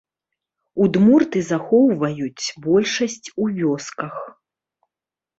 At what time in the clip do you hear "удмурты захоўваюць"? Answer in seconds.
0.85-2.45